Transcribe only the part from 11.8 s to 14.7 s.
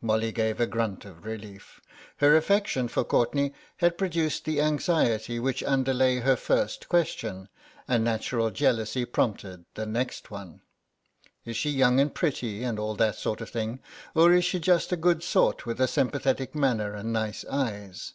and pretty and all that sort of thing, or is she